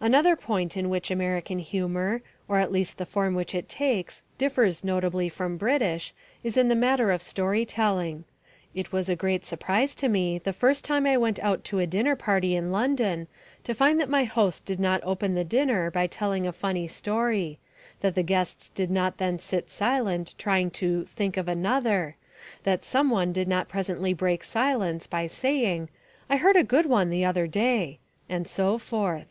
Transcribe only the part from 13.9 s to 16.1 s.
that my host did not open the dinner by